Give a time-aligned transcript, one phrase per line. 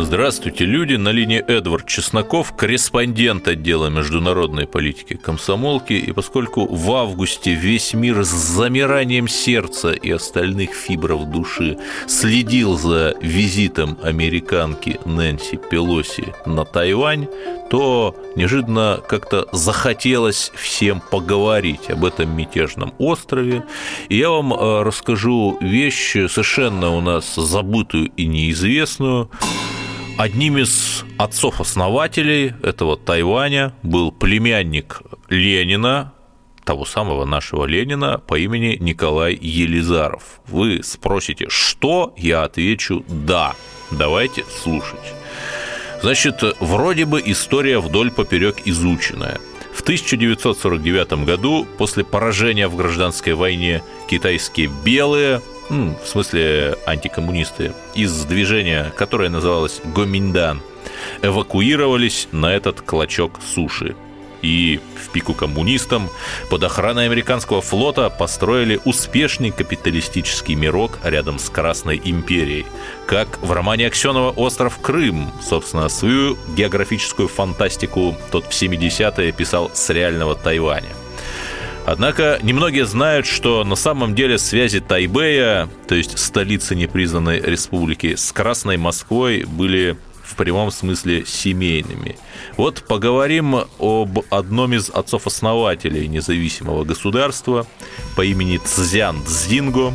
[0.00, 0.94] Здравствуйте, люди.
[0.94, 5.94] На линии Эдвард Чесноков, корреспондент отдела международной политики комсомолки.
[5.94, 13.16] И поскольку в августе весь мир с замиранием сердца и остальных фибров души следил за
[13.20, 17.26] визитом американки Нэнси Пелоси на Тайвань,
[17.68, 23.64] то неожиданно как-то захотелось всем поговорить об этом мятежном острове.
[24.08, 29.28] И я вам э, расскажу вещь совершенно у нас забытую и неизвестную.
[30.18, 36.12] Одним из отцов-основателей этого Тайваня был племянник Ленина,
[36.64, 40.40] того самого нашего Ленина по имени Николай Елизаров.
[40.48, 42.14] Вы спросите, что?
[42.16, 43.54] Я отвечу «да».
[43.92, 45.14] Давайте слушать.
[46.02, 49.38] Значит, вроде бы история вдоль поперек изученная.
[49.72, 58.92] В 1949 году, после поражения в гражданской войне, китайские белые в смысле антикоммунисты, из движения,
[58.96, 60.62] которое называлось Гоминдан,
[61.22, 63.94] эвакуировались на этот клочок суши.
[64.40, 66.08] И в пику коммунистам
[66.48, 72.64] под охраной американского флота построили успешный капиталистический мирок рядом с Красной империей,
[73.06, 75.32] как в романе Аксенова «Остров Крым».
[75.42, 80.97] Собственно, свою географическую фантастику тот в 70-е писал с реального Тайваня.
[81.90, 88.30] Однако немногие знают, что на самом деле связи Тайбэя, то есть столицы непризнанной республики, с
[88.30, 92.18] Красной Москвой были в прямом смысле семейными.
[92.58, 97.66] Вот поговорим об одном из отцов-основателей независимого государства
[98.16, 99.94] по имени Цзян Цзинго.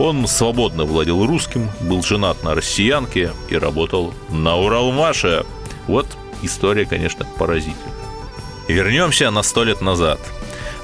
[0.00, 5.46] Он свободно владел русским, был женат на россиянке и работал на Уралмаше.
[5.86, 6.08] Вот
[6.42, 7.94] история, конечно, поразительная.
[8.66, 10.18] Вернемся на сто лет назад–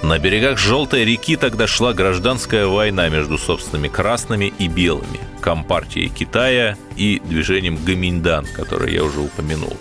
[0.05, 6.77] на берегах Желтой реки тогда шла гражданская война между собственными красными и белыми, Компартией Китая
[6.94, 9.76] и движением Гаминдан, которое я уже упомянул.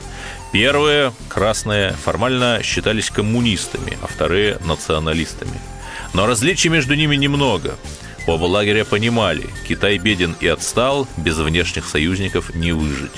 [0.54, 5.60] Первые, красные, формально считались коммунистами, а вторые– националистами.
[6.14, 7.76] Но различий между ними немного.
[8.26, 13.12] Оба лагеря понимали, Китай беден и отстал, без внешних союзников не выжить.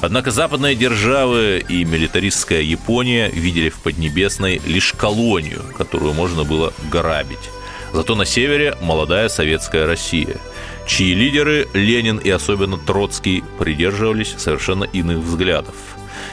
[0.00, 7.50] Однако западные державы и милитаристская Япония видели в Поднебесной лишь колонию, которую можно было грабить.
[7.92, 10.36] Зато на севере молодая советская Россия,
[10.86, 15.74] чьи лидеры, Ленин и особенно Троцкий, придерживались совершенно иных взглядов–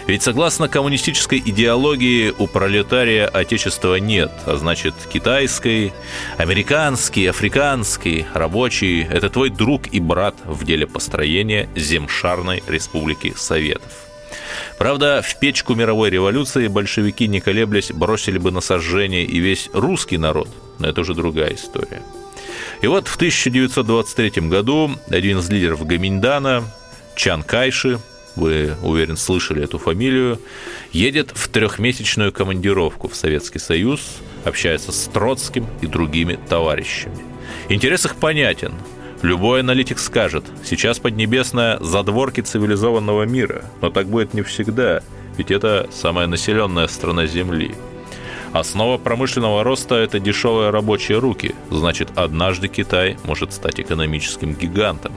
[0.08, 5.94] ведь согласно коммунистической идеологии у пролетария отечества нет, а значит китайской,
[6.38, 14.13] американский, африканский, рабочий– это твой друг и брат в деле построения земшарной республики Советов.
[14.84, 20.18] Правда, в печку мировой революции большевики, не колеблясь, бросили бы на сожжение и весь русский
[20.18, 22.02] народ, но это уже другая история.
[22.82, 26.66] И вот в 1923 году один из лидеров Гаминдана,
[27.16, 27.98] Чан Кайши,
[28.36, 30.38] вы, уверен, слышали эту фамилию,
[30.92, 34.02] едет в трехмесячную командировку в Советский Союз,
[34.44, 37.20] общается с Троцким и другими товарищами.
[37.70, 38.74] Интерес их понятен.
[39.24, 45.02] Любой аналитик скажет, сейчас Поднебесная– задворки цивилизованного мира, но так будет не всегда,
[45.38, 47.74] ведь это самая населенная страна Земли–
[48.54, 51.56] Основа промышленного роста– это дешевые рабочие руки.
[51.72, 55.12] Значит, однажды Китай может стать экономическим гигантом.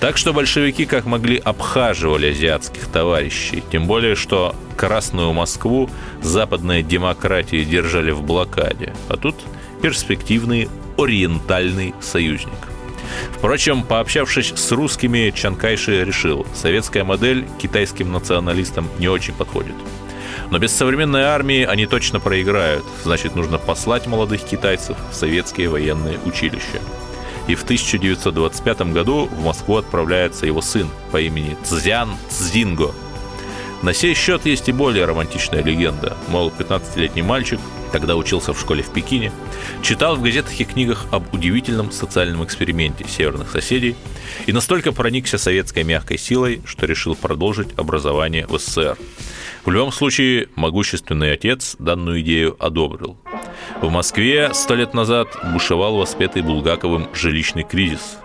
[0.00, 3.62] Так что большевики как могли обхаживали азиатских товарищей.
[3.70, 5.90] Тем более, что Красную Москву
[6.22, 8.94] западные демократии держали в блокаде.
[9.08, 9.36] А тут
[9.82, 12.71] перспективный ориентальный союзник.
[13.32, 19.74] Впрочем, пообщавшись с русскими, Чанкайши решил, советская модель китайским националистам не очень подходит.
[20.50, 22.84] Но без современной армии они точно проиграют.
[23.04, 26.80] Значит, нужно послать молодых китайцев в советские военные училища.
[27.48, 32.92] И в 1925 году в Москву отправляется его сын по имени Цзян Цзинго.
[33.82, 36.16] На сей счет есть и более романтичная легенда.
[36.28, 37.58] Мол, 15-летний мальчик,
[37.92, 39.30] тогда учился в школе в Пекине,
[39.82, 43.94] читал в газетах и книгах об удивительном социальном эксперименте северных соседей
[44.46, 48.96] и настолько проникся советской мягкой силой, что решил продолжить образование в СССР.
[49.64, 53.16] В любом случае, могущественный отец данную идею одобрил.
[53.80, 58.18] В Москве сто лет назад бушевал воспетый Булгаковым жилищный кризис.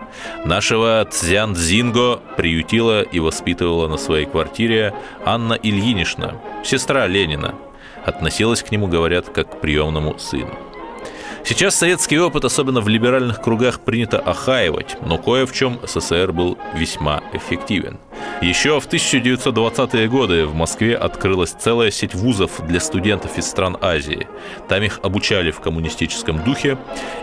[0.46, 7.54] Нашего Цзян Цзинго приютила и воспитывала на своей квартире Анна Ильинична, сестра Ленина.
[8.08, 10.58] Относилась к нему, говорят, как к приемному сыну.
[11.44, 16.58] Сейчас советский опыт, особенно в либеральных кругах, принято охаивать, но кое в чем СССР был
[16.74, 18.00] весьма эффективен.
[18.42, 24.26] Еще в 1920-е годы в Москве открылась целая сеть вузов для студентов из стран Азии.
[24.70, 26.78] Там их обучали в коммунистическом духе,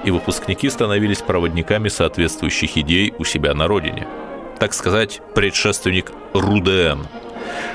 [0.05, 4.07] и выпускники становились проводниками соответствующих идей у себя на родине.
[4.59, 7.07] Так сказать, предшественник РУДН–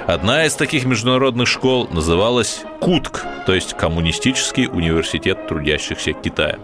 [0.07, 6.57] Одна из таких международных школ называлась КУТК, то есть Коммунистический университет трудящихся Китая.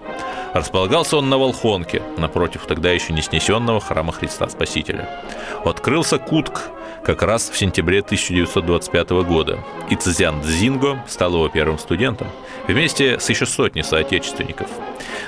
[0.53, 5.09] Располагался он на Волхонке, напротив тогда еще не снесенного храма Христа Спасителя.
[5.65, 6.69] Открылся Кутк
[7.03, 9.59] как раз в сентябре 1925 года,
[9.89, 12.27] и Цзян Цзинго стал его первым студентом,
[12.67, 14.67] вместе с еще сотней соотечественников.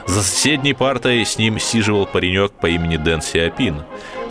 [0.07, 3.83] За соседней партой с ним сиживал паренек по имени Дэн Сиапин,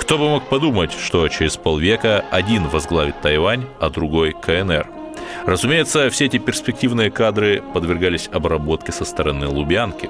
[0.07, 4.87] кто бы мог подумать, что через полвека один возглавит Тайвань, а другой– КНР.
[5.47, 10.09] Разумеется, все эти перспективные кадры подвергались обработке со стороны Лубянки.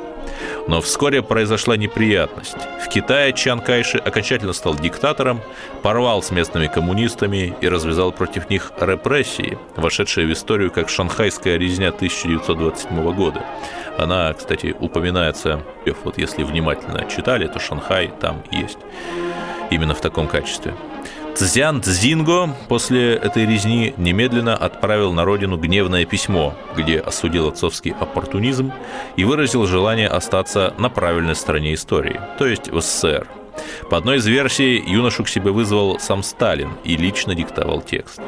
[0.68, 2.58] Но вскоре произошла неприятность.
[2.84, 5.40] В Китае Чан Кайши окончательно стал диктатором,
[5.80, 11.88] порвал с местными коммунистами и развязал против них репрессии, вошедшие в историю как шанхайская резня
[11.88, 13.42] 1927 года.
[13.96, 15.62] Она, кстати, упоминается,
[16.04, 18.76] вот если внимательно читали, то Шанхай там есть
[19.70, 20.74] именно в таком качестве.
[21.36, 28.72] Цзян Цзинго после этой резни немедленно отправил на родину гневное письмо, где осудил отцовский оппортунизм
[29.16, 33.26] и выразил желание остаться на правильной стороне истории, то есть в СССР.
[33.90, 38.18] По одной из версий, юношу к себе вызвал сам Сталин и лично диктовал текст.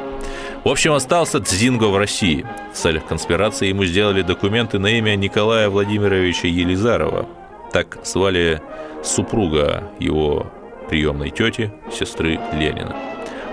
[0.65, 2.45] В общем, остался Цзинго в России.
[2.75, 7.27] В целях конспирации ему сделали документы на имя Николая Владимировича Елизарова.
[7.73, 8.61] Так звали
[9.03, 10.53] супруга его
[10.89, 12.97] приемной тети, сестры Ленина.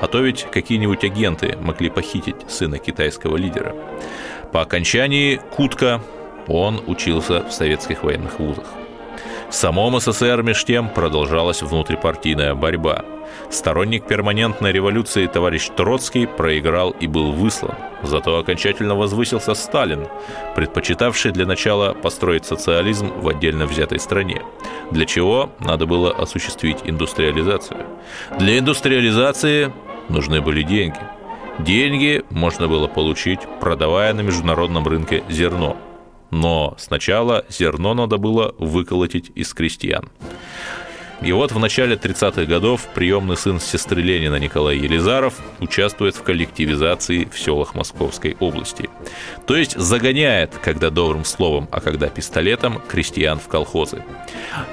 [0.02, 3.76] А то ведь какие-нибудь агенты могли похитить сына китайского лидера.
[4.52, 6.02] По окончании Кутка
[6.48, 8.66] он учился в советских военных вузах.
[9.56, 13.06] В самом СССР меж тем продолжалась внутрипартийная борьба.
[13.50, 17.74] Сторонник перманентной революции товарищ Троцкий проиграл и был выслан.
[18.04, 20.08] Зато окончательно возвысился Сталин,
[20.58, 24.42] предпочитавший для начала построить социализм в отдельно взятой стране.
[24.92, 27.80] Для чего надо было осуществить индустриализацию.
[28.38, 29.72] Для индустриализации
[30.10, 31.00] нужны были деньги.
[31.60, 35.78] Деньги можно было получить, продавая на международном рынке зерно–
[36.36, 40.10] но сначала зерно надо было выколотить из крестьян.
[41.22, 47.24] И вот в начале 30-х годов приемный сын сестры Ленина Николай Елизаров участвует в коллективизации
[47.24, 48.90] в селах Московской области.
[49.48, 54.04] То есть загоняет, когда добрым словом, а когда пистолетом, крестьян в колхозы.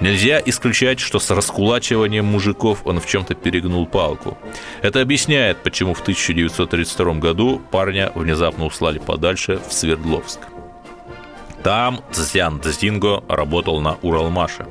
[0.01, 4.37] Нельзя исключать, что с раскулачиванием мужиков он в чем-то перегнул палку.
[4.83, 10.41] Это объясняет, почему в 1932 году парня внезапно услали подальше в Свердловск.
[11.63, 14.67] Там Цзян Цзинго работал на Уралмаше.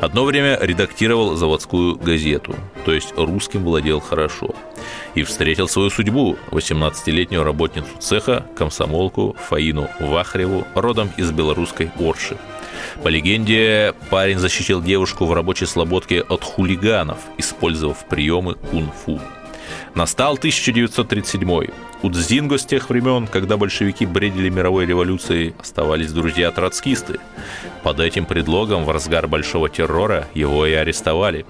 [0.00, 2.54] Одно время редактировал заводскую газету,
[2.84, 4.54] то есть русским владел хорошо.
[5.14, 12.36] И встретил свою судьбу, 18-летнюю работницу цеха, комсомолку Фаину Вахреву, родом из белорусской Орши.
[13.02, 19.20] По легенде, парень защитил девушку в рабочей слободке от хулиганов, использовав приемы кунг-фу.
[19.98, 21.70] Настал 1937
[22.04, 27.18] У Дзинго с тех времен, когда большевики бредили мировой революцией, оставались друзья-троцкисты.
[27.82, 31.44] Под этим предлогом в разгар большого террора его и арестовали.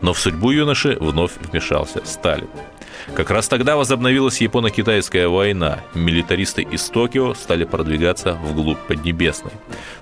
[0.00, 2.48] Но в судьбу юноши вновь вмешался Сталин.
[3.14, 5.80] Как раз тогда возобновилась японо-китайская война.
[5.92, 9.52] Милитаристы из Токио стали продвигаться вглубь Поднебесной.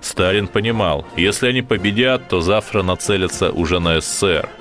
[0.01, 4.49] Сталин понимал, если они победят, то завтра нацелятся уже на СССР–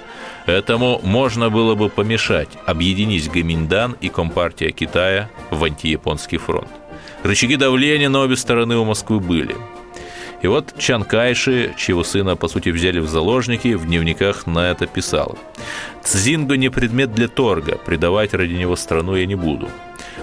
[0.48, 6.70] Этому можно было бы помешать, объединить Гаминдан и Компартия Китая в антияпонский фронт.
[7.24, 9.58] Рычаги давления на обе стороны у Москвы были.
[10.42, 14.88] И вот Чан Кайши, чьего сына, по сути, взяли в заложники, в дневниках на это
[14.88, 15.38] писал.
[16.02, 19.68] «Цзинго не предмет для торга, предавать ради него страну я не буду.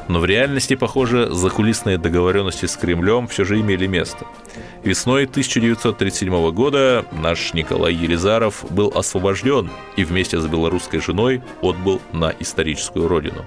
[0.08, 4.26] Но в реальности, похоже, закулисные договоренности с Кремлем все же имели место.
[4.82, 12.34] Весной 1937 года наш Николай Елизаров был освобожден и вместе с белорусской женой отбыл на
[12.38, 13.44] историческую родину.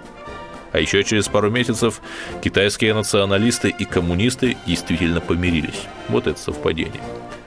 [0.72, 2.02] А еще через пару месяцев
[2.44, 5.88] китайские националисты и коммунисты действительно помирились.
[6.10, 7.02] Вот это совпадение.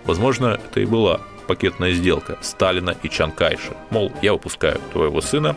[0.04, 3.76] Возможно, это и была пакетная сделка Сталина и Чан Кайша.
[3.90, 5.56] Мол, я выпускаю твоего сына,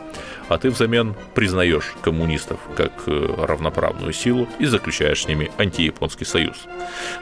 [0.54, 6.66] а ты взамен признаешь коммунистов как э, равноправную силу и заключаешь с ними антияпонский союз.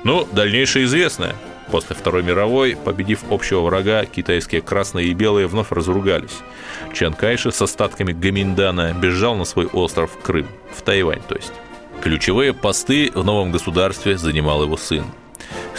[0.03, 1.35] Ну, дальнейшее известное.
[1.71, 6.39] После Второй мировой, победив общего врага, китайские красные и белые вновь разругались.
[6.93, 11.53] Чан Кайши с остатками Гаминдана бежал на свой остров Крым, в Тайвань то есть.
[12.01, 15.05] Ключевые посты в новом государстве занимал его сын.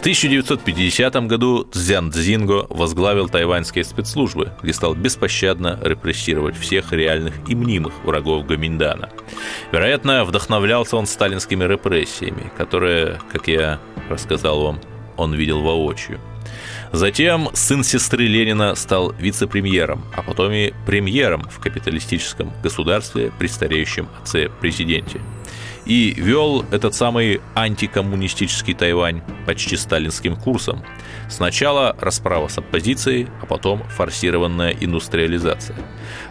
[0.03, 7.93] 1950 году Цзян Цзинго возглавил тайваньские спецслужбы, где стал беспощадно репрессировать всех реальных и мнимых
[8.05, 9.11] врагов Гаминдана.
[9.71, 13.79] Вероятно, вдохновлялся он сталинскими репрессиями, которые, как я
[14.11, 14.81] рассказал вам,
[15.17, 16.19] он видел воочию.
[16.91, 24.09] Затем сын сестры Ленина стал вице-премьером, а потом и премьером в капиталистическом государстве при стареющем
[24.21, 25.21] отце-президенте.
[25.85, 30.83] И вел этот самый антикоммунистический Тайвань почти сталинским курсом.
[31.29, 35.77] Сначала расправа с оппозицией, а потом форсированная индустриализация.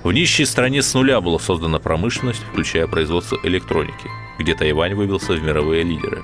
[0.04, 5.44] В нищей стране с нуля была создана промышленность, включая производство электроники, где Тайвань выбился в
[5.44, 6.24] мировые лидеры.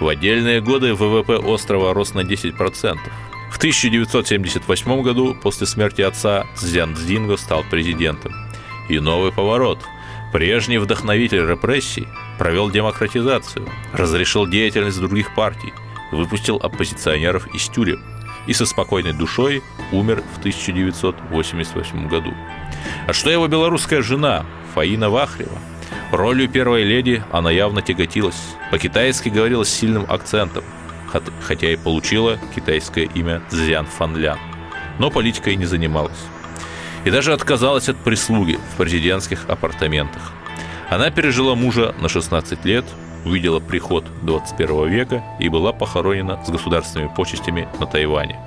[0.00, 2.98] В отдельные годы ВВП острова рос на 10%.
[3.50, 8.32] В 1978 году, после смерти отца, Цзян Цзинго стал президентом.
[8.88, 9.78] И новый поворот.
[10.32, 15.72] Прежний вдохновитель репрессий провел демократизацию, разрешил деятельность других партий,
[16.12, 18.02] выпустил оппозиционеров из тюрем
[18.46, 19.62] и со спокойной душой
[19.92, 22.34] умер в 1988 году.
[23.06, 25.58] А что его белорусская жена Фаина Вахрева?
[26.12, 28.40] Ролью первой леди она явно тяготилась.
[28.70, 30.64] По-китайски говорила с сильным акцентом–
[31.40, 34.38] хотя и получила китайское имя Цзян Фанлян,
[34.98, 36.18] но политикой не занималась.
[37.04, 40.32] И даже отказалась от прислуги в президентских апартаментах.
[40.90, 42.84] Она пережила мужа на 16 лет,
[43.24, 48.38] увидела приход 21 века и была похоронена с государственными почестями на Тайване.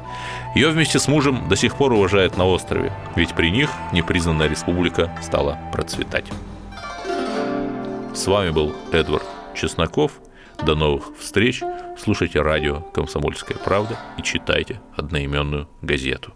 [0.55, 5.11] Ее вместе с мужем до сих пор уважают на острове, ведь при них непризнанная республика
[5.21, 6.25] стала процветать.
[8.13, 9.25] С вами был Эдвард
[9.55, 10.13] Чесноков.
[10.65, 11.61] До новых встреч.
[12.03, 16.33] Слушайте радио «Комсомольская правда» и читайте одноименную газету.